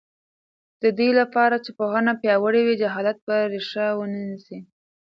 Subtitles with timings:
[0.81, 4.57] د دې لپاره چې پوهنه پیاوړې وي، جهالت به ریښه ونه نیسي.